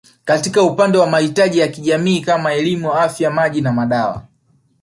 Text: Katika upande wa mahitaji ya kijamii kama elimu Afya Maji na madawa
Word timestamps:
Katika 0.25 0.63
upande 0.63 0.97
wa 0.97 1.07
mahitaji 1.07 1.59
ya 1.59 1.67
kijamii 1.67 2.21
kama 2.21 2.53
elimu 2.53 2.93
Afya 2.93 3.31
Maji 3.31 3.61
na 3.61 3.71
madawa 3.73 4.23